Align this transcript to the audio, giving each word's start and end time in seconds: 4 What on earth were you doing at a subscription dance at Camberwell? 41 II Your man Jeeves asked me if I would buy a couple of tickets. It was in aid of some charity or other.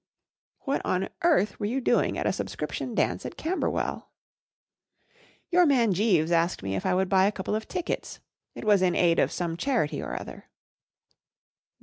4 0.65 0.65
What 0.73 0.81
on 0.83 1.09
earth 1.21 1.59
were 1.59 1.67
you 1.67 1.79
doing 1.79 2.17
at 2.17 2.25
a 2.25 2.33
subscription 2.33 2.95
dance 2.95 3.23
at 3.23 3.37
Camberwell? 3.37 4.09
41 4.09 4.09
II 5.19 5.23
Your 5.51 5.65
man 5.67 5.93
Jeeves 5.93 6.31
asked 6.31 6.63
me 6.63 6.75
if 6.75 6.87
I 6.87 6.95
would 6.95 7.07
buy 7.07 7.27
a 7.27 7.31
couple 7.31 7.53
of 7.53 7.67
tickets. 7.67 8.19
It 8.55 8.65
was 8.65 8.81
in 8.81 8.95
aid 8.95 9.19
of 9.19 9.31
some 9.31 9.55
charity 9.57 10.01
or 10.01 10.19
other. 10.19 10.49